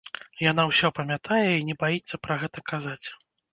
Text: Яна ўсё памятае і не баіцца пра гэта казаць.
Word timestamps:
Яна 0.51 0.63
ўсё 0.69 0.89
памятае 0.99 1.45
і 1.59 1.69
не 1.69 1.77
баіцца 1.85 2.21
пра 2.27 2.41
гэта 2.47 2.67
казаць. 2.75 3.07